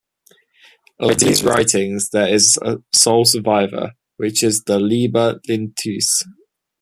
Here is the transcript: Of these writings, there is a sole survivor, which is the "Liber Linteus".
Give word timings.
Of 0.99 1.19
these 1.19 1.43
writings, 1.43 2.09
there 2.09 2.27
is 2.27 2.57
a 2.63 2.79
sole 2.91 3.23
survivor, 3.23 3.91
which 4.17 4.41
is 4.41 4.63
the 4.63 4.79
"Liber 4.79 5.39
Linteus". 5.47 6.23